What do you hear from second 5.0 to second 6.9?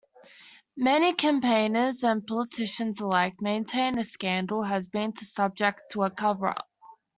subject to a Cover-Up.